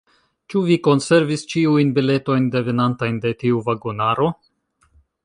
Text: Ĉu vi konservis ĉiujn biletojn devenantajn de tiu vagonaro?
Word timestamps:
Ĉu 0.51 0.59
vi 0.69 0.77
konservis 0.87 1.43
ĉiujn 1.53 1.91
biletojn 1.97 2.47
devenantajn 2.57 3.21
de 3.27 3.35
tiu 3.45 3.63
vagonaro? 3.69 4.31